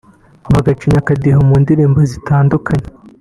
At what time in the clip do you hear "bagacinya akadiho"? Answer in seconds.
0.53-1.39